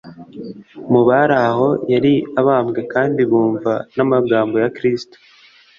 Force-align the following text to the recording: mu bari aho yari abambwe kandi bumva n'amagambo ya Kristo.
mu 0.91 1.01
bari 1.07 1.35
aho 1.47 1.67
yari 1.93 2.13
abambwe 2.39 2.79
kandi 2.93 3.21
bumva 3.31 3.73
n'amagambo 3.95 4.55
ya 4.63 4.69
Kristo. 4.77 5.15